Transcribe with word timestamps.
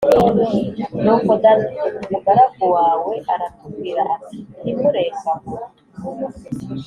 nuko 1.03 1.31
data 1.43 1.69
umugaragu 2.03 2.63
wawe 2.75 3.13
aratubwira 3.33 4.01
ati 4.15 4.37
nti 4.61 4.71
murenge 4.79 5.27
aho 5.33 5.49